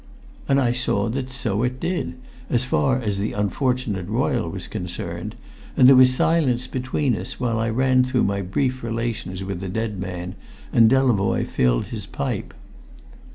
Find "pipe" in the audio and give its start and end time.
12.07-12.55